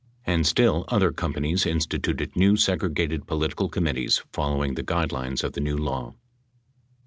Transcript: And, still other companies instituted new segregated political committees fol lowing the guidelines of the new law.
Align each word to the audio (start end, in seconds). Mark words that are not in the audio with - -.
And, 0.25 0.47
still 0.47 0.85
other 0.87 1.11
companies 1.11 1.63
instituted 1.63 2.35
new 2.35 2.57
segregated 2.57 3.27
political 3.27 3.69
committees 3.69 4.23
fol 4.33 4.55
lowing 4.55 4.73
the 4.73 4.81
guidelines 4.83 5.43
of 5.43 5.53
the 5.53 5.61
new 5.61 5.77
law. 5.77 6.15